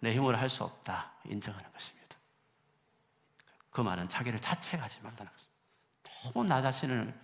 [0.00, 1.10] 내 힘으로 할 수 없다.
[1.24, 1.97] 인정하는 것입니다.
[3.78, 6.32] 그 말은 자기를 자책하지 말라는 것입니다.
[6.34, 7.14] 너무 나 자신을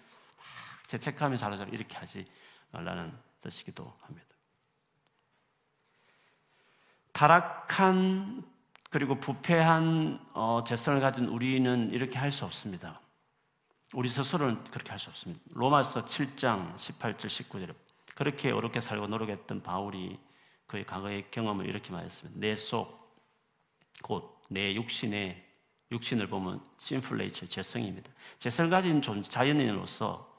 [0.86, 2.24] 재책하며 살아서 이렇게 하지
[2.70, 4.28] 말라는 뜻이기도 합니다.
[7.10, 8.44] 타락한
[8.88, 13.00] 그리고 부패한 어, 재성을 가진 우리는 이렇게 할 수 없습니다.
[13.92, 15.42] 우리 스스로는 그렇게 할 수 없습니다.
[15.54, 17.74] 로마서 7장 18절 19절에
[18.14, 20.20] 그렇게 어렵게 살고 노력했던 바울이
[20.68, 22.38] 그의 과거의 경험을 이렇게 말했습니다.
[22.38, 23.12] 내 속,
[24.04, 25.42] 곧 내 육신의
[25.92, 28.10] 육신을 보면 심플레이처 재성입니다.
[28.38, 30.34] 재성을 가진 자연인으로서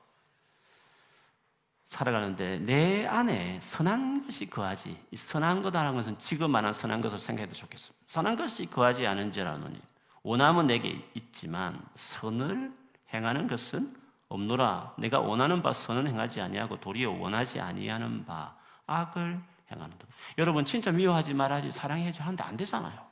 [1.86, 8.03] 살아가는데 내 안에 선한 것이 거하지 이 선한 거다라는 것은 지금만한 선한 것을 생각해도 좋겠습니다.
[8.08, 9.79] 선한 것이 거하지 않은지라노니
[10.23, 12.73] 원함은 내게 있지만 선을
[13.13, 13.95] 행하는 것은
[14.29, 19.39] 없노라 내가 원하는 바 선은 행하지 아니하고 도리어 원하지 아니하는 바 악을
[19.71, 20.08] 행하는다.
[20.39, 23.05] 여러분 진짜 미워하지 말아야지 사랑해줘 하는데 안 되잖아요.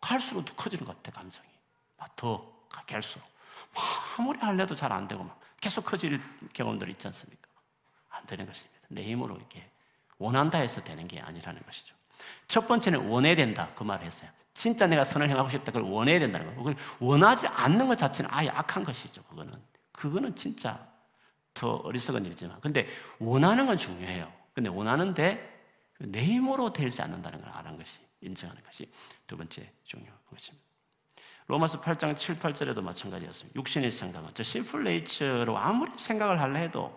[0.00, 1.49] 갈수록 더 커지는 것 같아 감정이.
[2.16, 2.50] 더
[2.86, 3.22] 갈수록
[4.18, 6.20] 아무리 할래도 잘 안 되고 막 계속 커질
[6.52, 7.48] 경험들 있지 않습니까?
[8.10, 8.80] 안 되는 것입니다.
[8.88, 9.70] 내 힘으로 이렇게
[10.18, 11.94] 원한다 해서 되는 게 아니라는 것이죠.
[12.48, 14.30] 첫 번째는 원해야 된다 그 말을 했어요.
[14.52, 16.58] 진짜 내가 선을 행하고 싶다 그걸 원해야 된다는 거예요.
[16.58, 19.22] 그걸 원하지 않는 것 자체는 아예 악한 것이죠.
[19.24, 19.52] 그거는
[19.92, 20.86] 그거는 진짜
[21.54, 24.30] 더 어리석은 일이지만 근데 원하는 건 중요해요.
[24.54, 25.60] 근데 원하는데
[26.00, 28.90] 내 힘으로 되지 않는다는 걸 아는 것이 인정하는 것이
[29.26, 30.69] 두 번째 중요한 것입니다.
[31.50, 33.58] 로마서 8장 7, 8절에도 마찬가지였습니다.
[33.58, 36.96] 육신의 생각은 저 심플 네이처로 아무리 생각을 하려 해도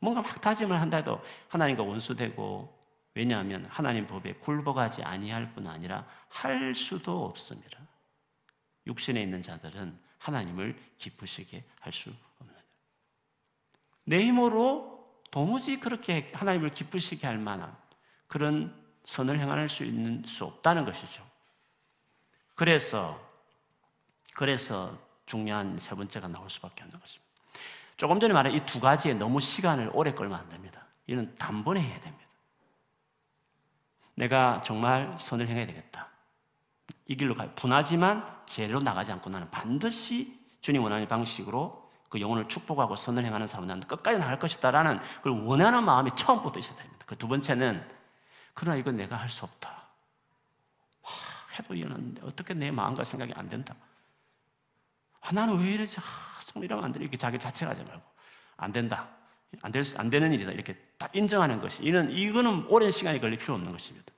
[0.00, 2.80] 뭔가 막 다짐을 한다 해도 하나님과 원수되고
[3.14, 7.78] 왜냐하면 하나님 법에 굴복하지 아니할 뿐 아니라 할 수도 없습니다.
[8.88, 12.56] 육신에 있는 자들은 하나님을 기쁘시게 할 수 없는
[14.02, 17.76] 내 힘으로 도무지 그렇게 하나님을 기쁘시게 할 만한
[18.26, 21.24] 그런 선을 행할 수 있는 수 없다는 것이죠.
[22.56, 23.31] 그래서
[24.34, 27.32] 그래서 중요한 세 번째가 나올 수밖에 없는 것입니다.
[27.96, 30.84] 조금 전에 말한 이 두 가지에 너무 시간을 오래 끌면 안 됩니다.
[31.06, 32.24] 이는 단번에 해야 됩니다.
[34.14, 36.08] 내가 정말 선을 행해야 되겠다.
[37.06, 37.50] 이 길로 가요.
[37.54, 43.80] 분하지만 제대로 나가지 않고 나는 반드시 주님 원하는 방식으로 그 영혼을 축복하고 선을 행하는 사람은
[43.80, 47.04] 끝까지 나갈 것이다라는 그걸 원하는 마음이 처음부터 있어야 됩니다.
[47.06, 47.86] 그 두 번째는
[48.54, 49.82] 그러나 이건 내가 할 수 없다.
[51.58, 53.74] 해도 이는 어떻게 내 마음과 생각이 안 된다.
[55.22, 55.96] 아, 나는 왜 이러지?
[55.98, 57.00] 아, 정말 이러면 안 돼.
[57.00, 58.02] 이렇게 자기 자책하지 말고.
[58.56, 59.08] 안 된다.
[59.62, 60.52] 안, 될, 안 되는 일이다.
[60.52, 61.82] 이렇게 딱 인정하는 것이.
[61.84, 64.12] 이는, 이거는 오랜 시간이 걸릴 필요 없는 것입니다.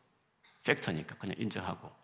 [0.64, 1.94] 팩터니까 그냥 인정하고.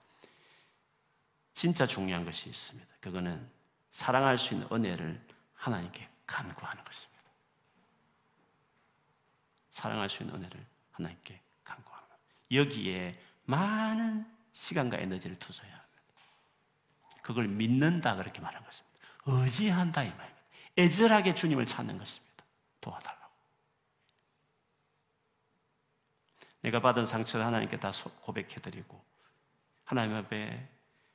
[1.55, 2.89] 진짜 중요한 것이 있습니다.
[3.01, 3.51] 그거는
[3.91, 5.21] 사랑할 수 있는 은혜를
[5.55, 7.23] 하나님께 간구하는 것입니다.
[9.71, 12.17] 사랑할 수 있는 은혜를 하나님께 간구하는 것.
[12.53, 16.03] 여기에 많은 시간과 에너지를 투자해야 합니다.
[17.23, 18.90] 그걸 믿는다 그렇게 말한 것입니다.
[19.31, 20.41] 의지한다 이 말입니다.
[20.79, 22.45] 애절하게 주님을 찾는 것입니다.
[22.81, 23.21] 도와달라고.
[26.63, 27.91] 내가 받은 상처를 하나님께 다
[28.23, 29.03] 고백해드리고
[29.85, 30.69] 하나님 앞에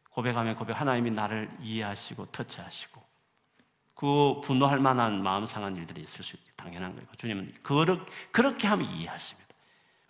[0.09, 3.03] 고백하면 고백 하나님이 나를 이해하시고 터치하시고
[3.95, 7.07] 그 분노할 만한 마음 상한 일들이 있을 수 있고 당연한 거예요.
[7.17, 9.45] 주님은 그렇게, 그렇게 하면 이해하십니다.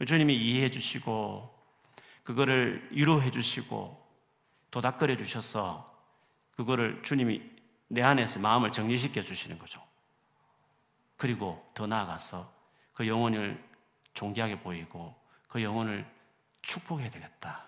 [0.05, 1.53] 주님이 이해해 주시고
[2.23, 4.03] 그거를 위로해 주시고
[4.71, 5.93] 도닥거려 주셔서
[6.55, 7.54] 그거를 주님이
[7.87, 9.81] 내 안에서 마음을 정리시켜 주시는 거죠.
[11.17, 12.51] 그리고 더 나아가서
[12.93, 13.63] 그 영혼을
[14.13, 15.15] 존귀하게 보이고
[15.47, 16.05] 그 영혼을
[16.61, 17.63] 축복해야 되겠다.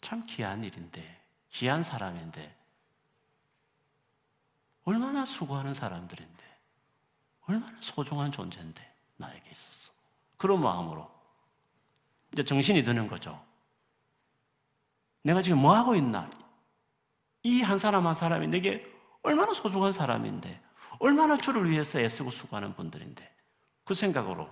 [0.00, 2.56] 참 귀한 일인데, 귀한 사람인데,
[4.84, 6.44] 얼마나 수고하는 사람들인데,
[7.48, 9.92] 얼마나 소중한 존재인데, 나에게 있었어.
[10.36, 11.10] 그런 마음으로
[12.32, 13.44] 이제 정신이 드는 거죠.
[15.22, 16.30] 내가 지금 뭐 하고 있나?
[17.42, 18.95] 이 한 사람 한 사람이 내게
[19.26, 20.62] 얼마나 소중한 사람인데,
[21.00, 23.34] 얼마나 주를 위해서 애쓰고 수고하는 분들인데,
[23.84, 24.48] 그 생각으로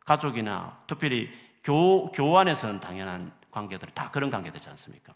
[0.00, 1.30] 가족이나 특별히
[1.62, 5.14] 교, 교 안에서는 당연한 관계들, 다 그런 관계 되지 않습니까?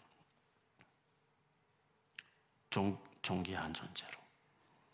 [2.69, 4.17] 종, 존귀한 존재로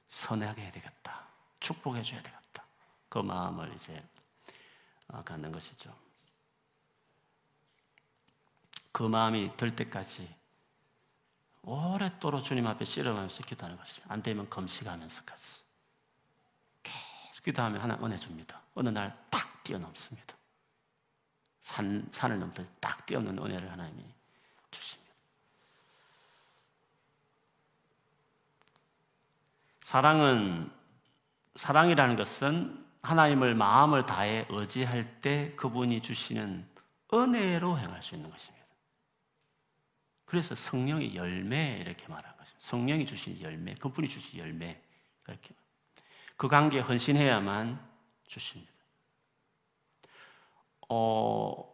[0.07, 1.27] 선하게 해야 되겠다.
[1.59, 2.65] 축복해 줘야 되겠다.
[3.09, 4.03] 그 마음을 이제
[5.07, 5.95] 어, 갖는 것이죠.
[8.91, 10.27] 그 마음이 들 때까지
[11.63, 14.13] 오랫도록 주님 앞에 씨름하면서 기도하는 것입니다.
[14.13, 15.59] 안 되면 검식하면서까지.
[16.83, 18.61] 계속 기도하면 하나 은혜 줍니다.
[18.75, 20.35] 어느 날탁 뛰어넘습니다.
[21.61, 24.03] 산, 산을 넘듯 딱 뛰어넘는 은혜를 하나님이
[24.71, 25.13] 주십니다.
[29.81, 30.71] 사랑은,
[31.55, 36.67] 사랑이라는 것은 하나님을 마음을 다해 의지할 때 그분이 주시는
[37.13, 38.58] 은혜로 행할 수 있는 것입니다.
[40.29, 42.59] 그래서 성령의 열매 이렇게 말한 것입니다.
[42.59, 44.79] 성령이 주신 열매, 그분이 주신 열매
[45.23, 45.55] 그렇게
[46.37, 47.79] 그 관계에 헌신해야만
[48.27, 48.71] 주십니다.
[50.87, 51.67] 어,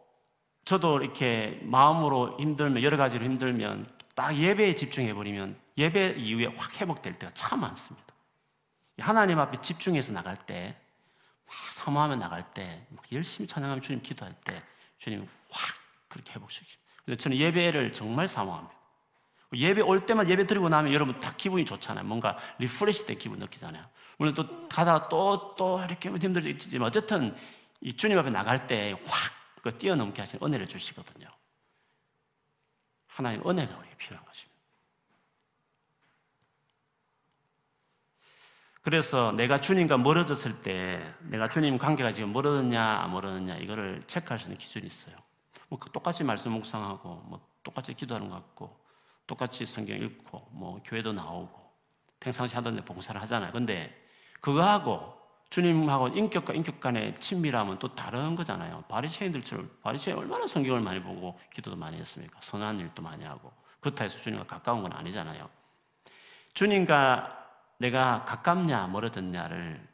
[0.64, 7.18] 저도 이렇게 마음으로 힘들면 여러 가지로 힘들면 딱 예배에 집중해 버리면 예배 이후에 확 회복될
[7.18, 8.06] 때가 참 많습니다.
[9.00, 10.74] 하나님 앞에 집중해서 나갈 때,
[11.46, 14.62] 막 사모하며 나갈 때, 막 열심히 찬양하며 주님 기도할 때,
[14.96, 15.76] 주님 확
[16.08, 16.85] 그렇게 회복시키십니다.
[17.14, 18.74] 저는 예배를 정말 사모합니다.
[19.54, 22.04] 예배 올 때만 예배 드리고 나면 여러분 다 기분이 좋잖아요.
[22.04, 23.84] 뭔가 refresh 된 기분 느끼잖아요.
[24.18, 27.36] 물론 또 가다가 또, 또 이렇게 힘들지만 어쨌든
[27.80, 31.28] 이 주님 앞에 나갈 때확그 뛰어넘게 하시는 은혜를 주시거든요.
[33.06, 34.56] 하나님 은혜가 우리에게 필요한 것입니다.
[38.82, 44.46] 그래서 내가 주님과 멀어졌을 때 내가 주님 관계가 지금 멀어졌냐 안 멀어졌냐 이거를 체크할 수
[44.46, 45.16] 있는 기준이 있어요.
[45.68, 48.78] 뭐그 똑같이 말씀 묵상하고 뭐 똑같이 기도하는 것 같고
[49.26, 51.66] 똑같이 성경 읽고 뭐 교회도 나오고
[52.20, 53.52] 평상시 하던 데 봉사를 하잖아요.
[53.52, 53.94] 근데
[54.40, 55.14] 그거하고
[55.50, 58.84] 주님하고 인격과 인격 간의 친밀함은 또 다른 거잖아요.
[58.88, 62.40] 바리새인들처럼 바리새인 얼마나 성경을 많이 보고 기도도 많이 했습니까?
[62.42, 65.48] 선한 일도 많이 하고 그렇다 해서 주님과 가까운 건 아니잖아요.
[66.54, 67.46] 주님과
[67.78, 69.86] 내가 가깝냐 멀어졌냐를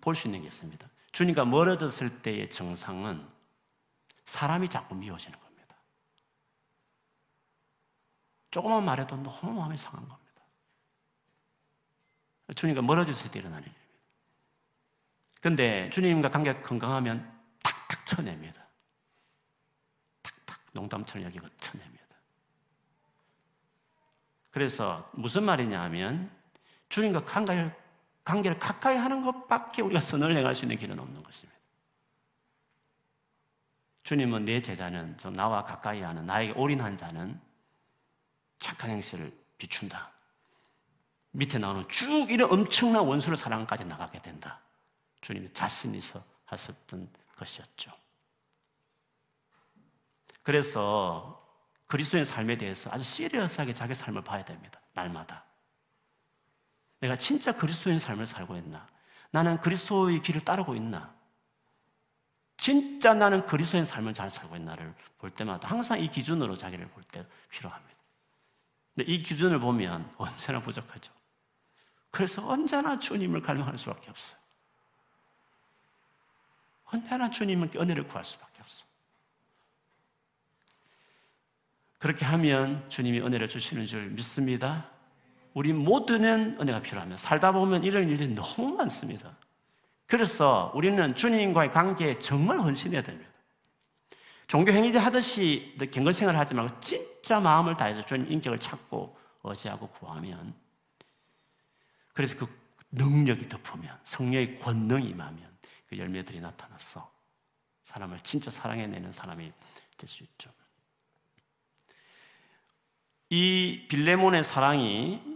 [0.00, 0.88] 볼 수 있는 게 있습니다.
[1.12, 3.26] 주님과 멀어졌을 때의 정상은
[4.26, 5.76] 사람이 자꾸 미워지는 겁니다.
[8.50, 10.42] 조금만 말해도 너무 마음이 상한 겁니다.
[12.54, 13.86] 주님과 멀어졌을 때 일어나는 일입니다.
[15.40, 18.66] 근데 주님과 관계가 건강하면 탁탁 쳐냅니다.
[20.22, 21.96] 탁탁 농담처럼 여기고 쳐냅니다.
[24.50, 26.30] 그래서 무슨 말이냐 하면
[26.88, 27.76] 주님과 관계를,
[28.24, 31.55] 관계를 가까이 하는 것밖에 우리가 선을 행할 수 있는 길은 없는 것입니다.
[34.06, 37.40] 주님은 내 제자는 저 나와 가까이 하는 나에게 올인한 자는
[38.60, 40.12] 착한 행실을 비춘다.
[41.32, 44.60] 밑에 나오는 쭉 이런 엄청난 원수를 사랑까지 나가게 된다.
[45.22, 47.90] 주님이 자신 있어 하셨던 것이었죠.
[50.44, 51.44] 그래서
[51.88, 54.80] 그리스도의 삶에 대해서 아주 시리어스하게 자기 삶을 봐야 됩니다.
[54.92, 55.44] 날마다.
[57.00, 58.86] 내가 진짜 그리스도인 삶을 살고 있나?
[59.32, 61.15] 나는 그리스도의 길을 따르고 있나?
[62.66, 67.24] 진짜 나는 그리스도인 삶을 잘 살고 있나를 볼 때마다 항상 이 기준으로 자기를 볼 때
[67.48, 67.94] 필요합니다.
[68.92, 71.12] 근데 이 기준을 보면 언제나 부족하죠.
[72.10, 74.36] 그래서 언제나 주님을 갈망할 수밖에 없어요.
[76.86, 78.84] 언제나 주님은 은혜를 구할 수밖에 없어.
[82.00, 84.90] 그렇게 하면 주님이 은혜를 주시는 줄 믿습니다.
[85.54, 89.36] 우리 모두는 은혜가 필요하면 살다 보면 이런 일이 너무 많습니다.
[90.06, 93.30] 그래서 우리는 주님과의 관계에 정말 헌신해야 됩니다.
[94.46, 100.54] 종교 행위들 하듯이 경건 생활을 하지 말고 진짜 마음을 다해서 주님 인격을 찾고 의지하고 구하면
[102.12, 102.46] 그래서 그
[102.92, 105.56] 능력이 덮으면 성령의 권능이 임하면
[105.88, 107.12] 그 열매들이 나타났어.
[107.84, 109.52] 사람을 진짜 사랑해내는 사람이
[109.96, 110.50] 될 수 있죠.
[113.30, 115.35] 이 빌레몬의 사랑이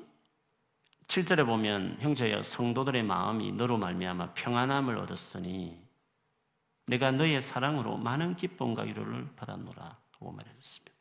[1.11, 5.77] 7절에 보면 형제여 성도들의 마음이 너로 말미암아 평안함을 얻었으니
[6.87, 10.97] 내가 너의 사랑으로 많은 기쁨과 위로를 받았노라 하고 말해줬습니다.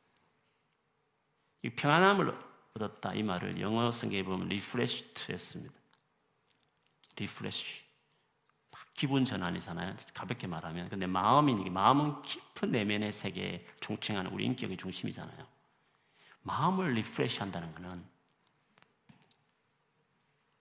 [1.61, 2.35] 이 평안함을
[2.75, 5.75] 얻었다 이 말을 영어 성경에 보면 refreshed 했습니다.
[7.15, 7.83] refresh.
[8.95, 9.95] 기분 전환이잖아요.
[10.15, 10.89] 가볍게 말하면.
[10.89, 15.45] 근데 마음이 마음은 깊은 내면의 세계에 총칭하는 우리 인격의 중심이잖아요.
[16.41, 18.18] 마음을 refresh 한다는 것은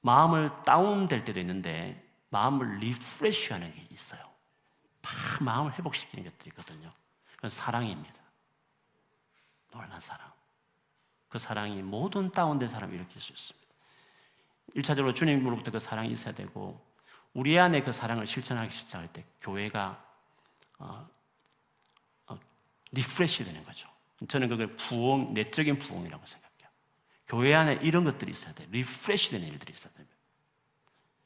[0.01, 4.21] 마음을 다운될 때도 있는데 마음을 refresh 하는 게 있어요.
[5.03, 6.93] 막 마음을 회복시키는 것들이 있거든요.
[7.37, 8.15] 그건 사랑입니다.
[9.71, 10.33] 놀란 사랑.
[11.29, 13.69] 그 사랑이 모든 다운된 사람을 일으킬 수 있습니다.
[14.77, 16.85] 1차적으로 주님으로부터 그 사랑이 있어야 되고
[17.35, 20.05] 우리 안에 그 사랑을 실천하기 시작할 때 교회가
[20.79, 21.09] 어,
[22.27, 22.39] 어,
[22.93, 23.89] refresh 되는 거죠.
[24.27, 26.48] 저는 그걸 부흥, 내적인 부흥이라고 생각해요.
[27.29, 28.67] 교회 안에 이런 것들이 있어야 돼요.
[28.71, 30.07] refresh 되는 일들이 있어야 돼요.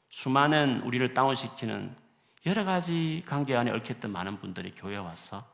[0.09, 1.97] 수많은 우리를 다운시키는
[2.45, 5.49] 여러 가지 관계 안에 얽혔던 많은 분들이 교회에 와서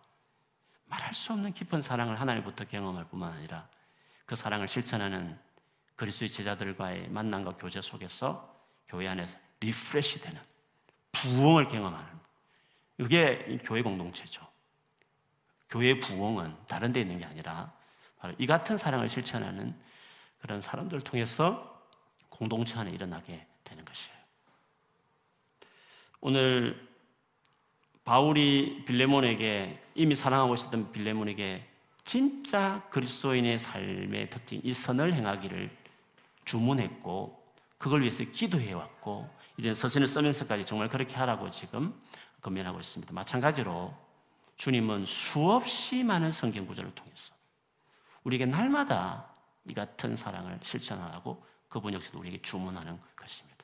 [0.86, 3.68] 말할 수 없는 깊은 사랑을 하나님부터 경험할 뿐만 아니라
[4.24, 5.38] 그 사랑을 실천하는
[5.96, 8.56] 그리스도의 제자들과의 만남과 교제 속에서
[8.88, 10.40] 교회 안에서 refresh 되는
[11.12, 12.08] 부흥을 경험하는
[12.98, 14.46] 이게 교회 공동체죠.
[15.68, 17.72] 교회 부흥은 다른 데 있는 게 아니라
[18.18, 19.78] 바로 이 같은 사랑을 실천하는
[20.48, 21.84] 그런 사람들을 통해서
[22.30, 24.16] 공동체 안에 일어나게 되는 것이에요.
[26.22, 26.88] 오늘
[28.02, 31.68] 바울이 빌레몬에게 이미 사랑하고 있었던 빌레몬에게
[32.02, 35.70] 진짜 그리스도인의 삶의 특징 이 선을 행하기를
[36.46, 39.28] 주문했고 그걸 위해서 기도해 왔고
[39.58, 41.92] 이제 서신을 쓰면서까지 정말 그렇게 하라고 지금
[42.40, 43.12] 권면하고 있습니다.
[43.12, 43.94] 마찬가지로
[44.56, 47.34] 주님은 수없이 많은 성경 구절을 통해서
[48.24, 49.27] 우리에게 날마다
[49.68, 53.58] 이 같은 사랑을 실천하라고 그분 역시도 우리에게 주문하는 것입니다.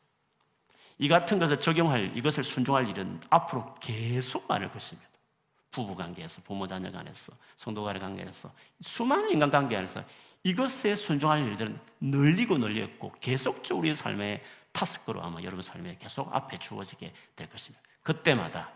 [0.98, 5.08] 이 같은 것을 적용할 이것을 순종할 일은 앞으로 계속 많을 것입니다.
[5.70, 10.04] 부부 관계에서, 부모 자녀 간에서, 성도 간의 관계에서, 수많은 인간 관계 안에서
[10.44, 17.12] 이것에 순종할 일들은 늘리고 늘렸고 계속적으로 우리 삶의 타스크로 아마 여러분 삶에 계속 앞에 주어지게
[17.34, 17.82] 될 것입니다.
[18.02, 18.70] 그때마다,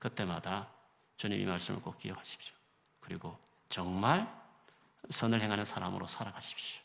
[0.00, 0.68] 그때마다
[1.16, 2.54] 주님 이 말씀을 꼭 기억하십시오.
[2.98, 3.38] 그리고
[3.68, 4.39] 정말
[5.10, 6.80] 선을 행하는 사람으로 살아가십시오.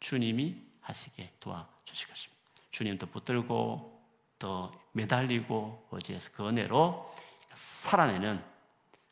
[0.00, 2.42] 주님이 하시게 도와주실 것입니다.
[2.70, 3.96] 주님 더 붙들고
[4.38, 7.14] 더 매달리고 어지에서 그 은혜로
[7.54, 8.42] 살아내는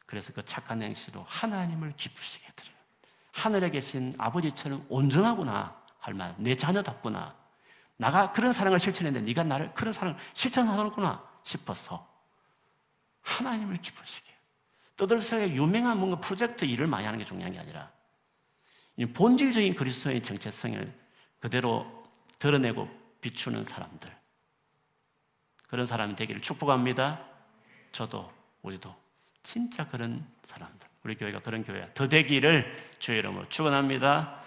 [0.07, 2.77] 그래서 그 착한 행실로 하나님을 기쁘시게 드리는
[3.33, 7.35] 하늘에 계신 아버지처럼 온전하구나 할 말, 내 자녀답구나.
[7.97, 12.07] 나가 그런 사랑을 실천했는데 네가 나를 그런 사랑을 실천하는구나 싶어서
[13.23, 14.31] 하나님을 기쁘시게
[14.97, 17.91] 떠들썩에 유명한 뭔가 프로젝트 일을 많이 하는 게 중요한 게 아니라
[19.13, 20.93] 본질적인 그리스도의 정체성을
[21.41, 22.05] 그대로
[22.39, 22.89] 드러내고
[23.21, 24.11] 비추는 사람들.
[25.69, 27.25] 그런 사람이 되기를 축복합니다.
[27.91, 28.33] 저도,
[28.63, 28.95] 우리도
[29.43, 30.89] 진짜 그런 사람들.
[31.03, 31.93] 우리 교회가 그런 교회야.
[31.95, 34.41] 더 되기를 주의 이름으로 축원합니다.